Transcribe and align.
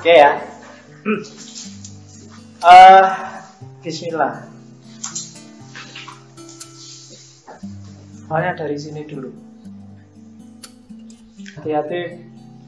Oke 0.00 0.16
ya. 0.16 0.40
Uh, 2.64 3.04
Bismillah. 3.84 4.48
Soalnya 8.24 8.56
dari 8.56 8.80
sini 8.80 9.04
dulu. 9.04 9.28
Hati-hati 11.52 12.16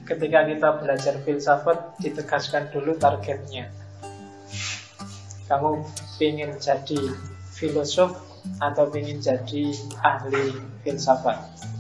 ketika 0.05 0.45
kita 0.45 0.69
belajar 0.77 1.15
filsafat 1.25 1.97
ditegaskan 2.05 2.69
dulu 2.69 3.01
targetnya. 3.01 3.73
Kamu 5.49 5.89
ingin 6.21 6.61
jadi 6.61 7.01
filosof 7.57 8.13
atau 8.61 8.93
ingin 8.93 9.25
jadi 9.25 9.73
ahli 10.05 10.53
filsafat? 10.85 11.72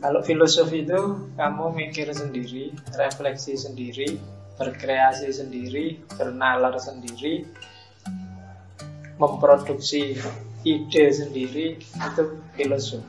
Kalau 0.00 0.24
filosof 0.24 0.72
itu 0.72 1.28
kamu 1.36 1.76
mikir 1.76 2.08
sendiri, 2.08 2.72
refleksi 2.96 3.52
sendiri, 3.52 4.16
berkreasi 4.56 5.28
sendiri, 5.28 6.00
bernalar 6.16 6.72
sendiri, 6.80 7.44
memproduksi 9.20 10.16
ide 10.64 11.04
sendiri, 11.12 11.76
itu 11.84 12.22
filosof. 12.56 13.04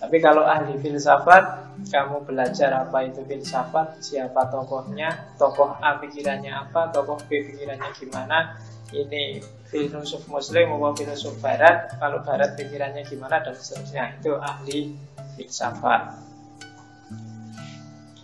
Tapi 0.00 0.16
kalau 0.22 0.46
ahli 0.46 0.78
filsafat, 0.78 1.76
kamu 1.90 2.24
belajar 2.24 2.70
apa 2.72 3.10
itu 3.10 3.26
filsafat, 3.26 4.00
siapa 4.00 4.48
tokohnya, 4.54 5.34
tokoh 5.34 5.76
A 5.82 5.98
pikirannya 5.98 6.54
apa, 6.54 6.94
tokoh 6.94 7.18
B 7.26 7.42
pikirannya 7.52 7.90
gimana, 7.98 8.54
ini 8.90 9.38
filosof 9.70 10.26
muslim 10.26 10.74
maupun 10.74 10.98
filosof 10.98 11.38
barat. 11.38 11.94
Kalau 11.96 12.22
barat 12.26 12.58
pikirannya 12.58 13.06
gimana 13.06 13.38
dan 13.42 13.54
seterusnya 13.54 14.18
itu 14.18 14.34
ahli 14.34 14.98
filsafat. 15.38 16.18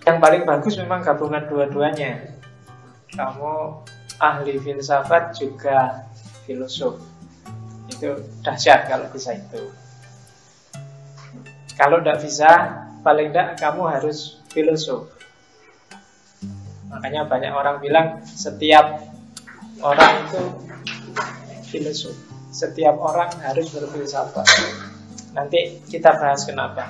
Yang 0.06 0.18
paling 0.22 0.42
bagus 0.46 0.74
memang 0.78 1.02
gabungan 1.02 1.46
dua-duanya. 1.46 2.34
Kamu 3.14 3.82
ahli 4.18 4.58
filsafat 4.58 5.38
juga 5.38 6.06
filosof. 6.46 6.98
Itu 7.86 8.26
dahsyat 8.42 8.90
kalau 8.90 9.06
bisa 9.10 9.34
itu. 9.38 9.70
Kalau 11.78 12.02
tidak 12.02 12.18
bisa 12.26 12.50
paling 13.06 13.30
tidak 13.30 13.58
kamu 13.62 13.82
harus 13.86 14.42
filosof. 14.50 15.14
Makanya 16.90 17.26
banyak 17.26 17.52
orang 17.54 17.76
bilang 17.78 18.22
setiap 18.24 19.15
orang 19.82 20.12
itu 20.28 20.42
filosof. 21.68 22.16
Setiap 22.52 22.96
orang 22.96 23.28
harus 23.44 23.68
berfilsafat. 23.68 24.48
Nanti 25.36 25.84
kita 25.92 26.16
bahas 26.16 26.48
kenapa. 26.48 26.88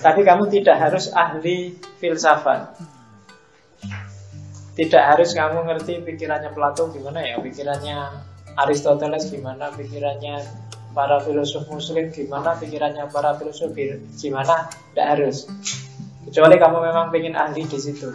Tapi 0.00 0.20
kamu 0.24 0.48
tidak 0.48 0.76
harus 0.80 1.12
ahli 1.12 1.76
filsafat. 2.00 2.80
Tidak 4.76 5.02
harus 5.02 5.32
kamu 5.32 5.64
ngerti 5.68 6.04
pikirannya 6.04 6.52
Plato 6.52 6.92
gimana 6.92 7.24
ya, 7.24 7.40
pikirannya 7.40 7.96
Aristoteles 8.56 9.28
gimana, 9.32 9.72
pikirannya 9.72 10.40
para 10.96 11.20
filosof 11.20 11.68
muslim 11.68 12.08
gimana, 12.12 12.56
pikirannya 12.56 13.08
para 13.08 13.36
filosof 13.36 13.72
gimana, 14.16 14.68
tidak 14.92 15.06
harus. 15.16 15.48
Kecuali 16.28 16.56
kamu 16.56 16.78
memang 16.80 17.12
ingin 17.12 17.36
ahli 17.36 17.64
di 17.68 17.78
situ. 17.80 18.08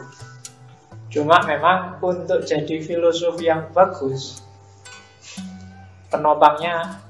Cuma 1.12 1.44
memang 1.44 2.00
untuk 2.00 2.48
jadi 2.48 2.80
filosof 2.80 3.36
yang 3.44 3.67
bagus 3.76 4.40
Penopangnya 6.08 7.04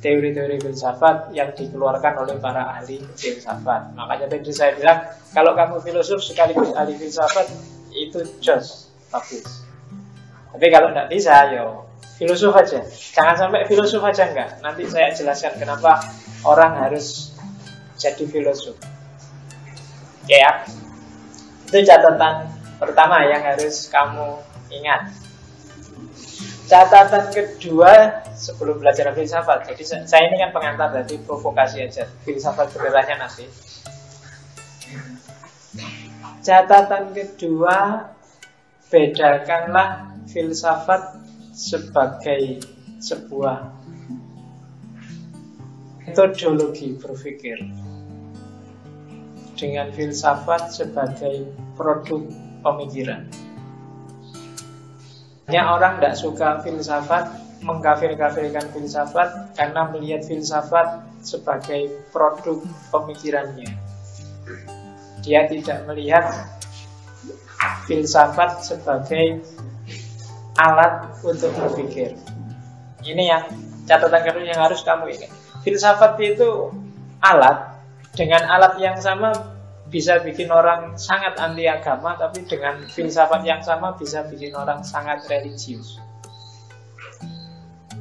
teori-teori 0.00 0.60
filsafat 0.60 1.32
yang 1.32 1.52
dikeluarkan 1.52 2.24
oleh 2.24 2.36
para 2.36 2.76
ahli 2.76 3.00
filsafat. 3.16 3.92
Makanya 3.96 4.32
tadi 4.32 4.52
saya 4.52 4.72
bilang 4.76 5.04
Kalau 5.36 5.52
kamu 5.52 5.80
filosof 5.84 6.24
sekaligus 6.24 6.72
ahli 6.72 6.96
filsafat 6.96 7.52
Itu 7.92 8.24
jos, 8.40 8.88
bagus. 9.12 9.64
Tapi 10.54 10.66
kalau 10.72 10.92
tidak 10.92 11.08
bisa, 11.12 11.52
yo 11.52 11.84
filosof 12.16 12.56
aja. 12.56 12.80
Jangan 13.12 13.34
sampai 13.36 13.66
filosof 13.68 14.02
aja 14.06 14.24
enggak 14.30 14.50
Nanti 14.64 14.88
saya 14.88 15.12
jelaskan 15.12 15.52
kenapa 15.60 16.00
orang 16.48 16.80
harus 16.80 17.36
jadi 17.98 18.24
filosof. 18.28 18.76
Ya, 20.24 20.64
itu 21.68 21.84
catatan 21.84 22.53
pertama 22.78 23.22
yang 23.26 23.42
harus 23.42 23.86
kamu 23.90 24.40
ingat. 24.70 25.12
Catatan 26.64 27.28
kedua 27.28 28.24
sebelum 28.32 28.80
belajar 28.80 29.12
filsafat. 29.12 29.68
Jadi 29.68 30.08
saya 30.08 30.32
ini 30.32 30.40
kan 30.40 30.50
pengantar 30.50 30.96
dari 30.96 31.20
provokasi 31.20 31.84
aja. 31.84 32.08
Filsafat 32.24 32.72
benerannya 32.72 33.16
nanti. 33.20 33.44
Catatan 36.40 37.12
kedua 37.12 38.08
bedakanlah 38.88 40.12
filsafat 40.28 41.20
sebagai 41.52 42.64
sebuah 43.00 43.70
metodologi 46.04 46.96
berpikir 46.96 47.58
dengan 49.56 49.88
filsafat 49.94 50.72
sebagai 50.72 51.48
produk 51.78 52.22
pemikiran. 52.64 53.28
Banyak 55.44 55.66
orang 55.68 55.92
tidak 56.00 56.16
suka 56.16 56.48
filsafat, 56.64 57.28
mengkafir-kafirkan 57.60 58.64
filsafat 58.72 59.52
karena 59.52 59.92
melihat 59.92 60.24
filsafat 60.24 61.04
sebagai 61.20 61.92
produk 62.08 62.64
pemikirannya. 62.88 63.68
Dia 65.20 65.44
tidak 65.48 65.84
melihat 65.84 66.24
filsafat 67.84 68.64
sebagai 68.64 69.44
alat 70.56 71.12
untuk 71.20 71.52
berpikir. 71.60 72.16
Ini 73.04 73.24
yang 73.28 73.44
catatan 73.84 74.20
kedua 74.24 74.48
yang 74.48 74.60
harus 74.64 74.80
kamu 74.80 75.12
ingat. 75.12 75.32
Filsafat 75.60 76.16
itu 76.24 76.72
alat 77.20 77.80
dengan 78.16 78.44
alat 78.48 78.80
yang 78.80 78.96
sama 79.00 79.53
bisa 79.94 80.18
bikin 80.26 80.50
orang 80.50 80.98
sangat 80.98 81.38
anti 81.38 81.70
agama 81.70 82.18
tapi 82.18 82.42
dengan 82.42 82.82
filsafat 82.90 83.46
yang 83.46 83.62
sama 83.62 83.94
bisa 83.94 84.26
bikin 84.26 84.50
orang 84.58 84.82
sangat 84.82 85.22
religius. 85.30 86.02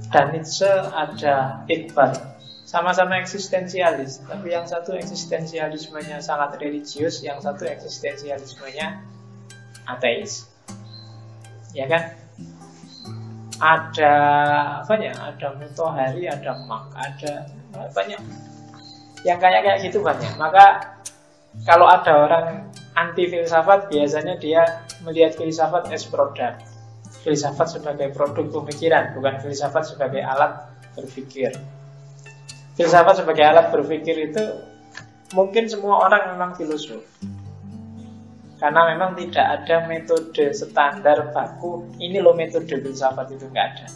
Dan 0.10 0.34
Nietzsche 0.34 0.66
ada 0.90 1.62
Iqbal 1.70 2.18
sama-sama 2.66 3.22
eksistensialis 3.22 4.26
tapi 4.26 4.58
yang 4.58 4.66
satu 4.66 4.98
eksistensialismenya 4.98 6.18
sangat 6.18 6.58
religius 6.58 7.22
yang 7.22 7.38
satu 7.38 7.70
eksistensialismenya 7.70 9.06
ateis. 9.86 10.50
Ya 11.78 11.86
kan? 11.86 12.18
Ada 13.62 14.16
apa 14.82 14.94
ya? 14.98 15.14
Ada 15.14 15.62
Mutohari 15.62 16.26
ada 16.26 16.58
Mak 16.66 16.90
ada 16.98 17.46
banyak. 17.94 18.18
Yang 19.22 19.38
kayak 19.46 19.62
kayak 19.62 19.80
gitu 19.86 20.02
banyak. 20.02 20.34
Maka 20.42 20.93
kalau 21.62 21.86
ada 21.86 22.26
orang 22.26 22.46
anti 22.98 23.30
filsafat 23.30 23.94
biasanya 23.94 24.42
dia 24.42 24.66
melihat 25.06 25.38
filsafat 25.38 25.94
as 25.94 26.06
produk 26.10 26.58
filsafat 27.24 27.80
sebagai 27.80 28.12
produk 28.12 28.50
pemikiran 28.62 29.16
bukan 29.16 29.40
filsafat 29.40 29.88
sebagai 29.88 30.20
alat 30.20 30.68
berpikir. 30.94 31.56
Filsafat 32.76 33.24
sebagai 33.24 33.46
alat 33.48 33.72
berpikir 33.72 34.34
itu 34.34 34.44
mungkin 35.32 35.72
semua 35.72 36.04
orang 36.04 36.36
memang 36.36 36.52
filosof. 36.60 37.02
Karena 38.60 38.96
memang 38.96 39.16
tidak 39.20 39.46
ada 39.60 39.88
metode 39.88 40.56
standar 40.56 41.32
baku. 41.32 41.88
Ini 42.00 42.20
loh 42.20 42.36
metode 42.36 42.70
filsafat 42.70 43.32
itu 43.32 43.48
nggak 43.48 43.68
ada 43.76 43.88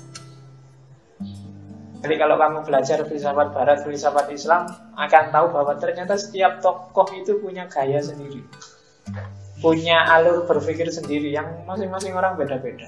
jadi 1.97 2.15
kalau 2.21 2.35
kamu 2.37 2.59
belajar 2.61 3.01
filsafat 3.09 3.47
barat, 3.57 3.81
filsafat 3.81 4.29
Islam 4.29 4.69
akan 4.93 5.23
tahu 5.33 5.45
bahwa 5.49 5.73
ternyata 5.81 6.13
setiap 6.13 6.61
tokoh 6.61 7.09
itu 7.17 7.41
punya 7.41 7.65
gaya 7.65 7.97
sendiri. 7.97 8.45
Punya 9.57 10.05
alur 10.05 10.45
berpikir 10.45 10.85
sendiri 10.93 11.33
yang 11.33 11.65
masing-masing 11.65 12.13
orang 12.13 12.37
beda-beda. 12.37 12.85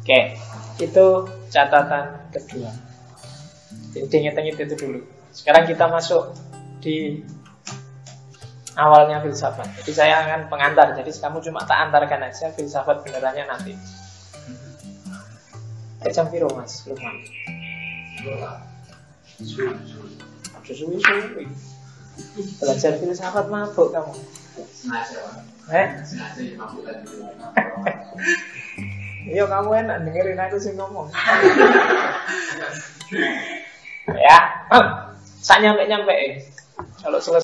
Oke, 0.00 0.40
itu 0.80 1.06
catatan 1.52 2.32
kedua. 2.32 2.72
Jadi 3.92 4.14
inget-inget 4.16 4.56
itu 4.64 4.74
dulu. 4.80 5.00
Sekarang 5.36 5.68
kita 5.68 5.84
masuk 5.84 6.32
di 6.80 7.20
awalnya 8.80 9.20
filsafat. 9.20 9.84
Jadi 9.84 9.92
saya 9.92 10.24
akan 10.24 10.48
pengantar. 10.48 10.96
Jadi 10.96 11.12
kamu 11.12 11.44
cuma 11.44 11.60
tak 11.68 11.90
antarkan 11.90 12.24
aja 12.24 12.48
filsafat 12.56 13.04
benerannya 13.04 13.44
nanti. 13.44 13.76
Jam 16.08 16.32
piro 16.32 16.48
Mas? 16.56 16.88
Lupa. 16.88 17.12
Suwi 20.64 20.96
suwi. 20.96 21.44
Belajar 22.56 22.96
filsafat 22.96 23.52
mabuk 23.52 23.92
kamu. 23.92 24.16
Eh? 25.68 25.88
Iya 29.30 29.46
kamu 29.46 29.70
enak 29.84 30.10
dengerin 30.10 30.42
aku 30.42 30.58
sih 30.58 30.74
ngomong. 30.74 31.06
ya, 34.26 34.38
saya 35.46 35.70
nyampe 35.70 35.86
nyampe. 35.86 36.42
Kalau 36.98 37.22
selesai 37.22 37.38